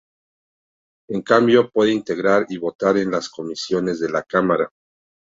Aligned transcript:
En 1.09 1.21
cambio, 1.21 1.69
puede 1.69 1.91
integrar 1.91 2.47
y 2.49 2.57
votar 2.57 2.97
en 2.97 3.11
las 3.11 3.29
comisiones 3.29 3.99
de 3.99 4.09
la 4.09 4.23
Cámara. 4.23 4.71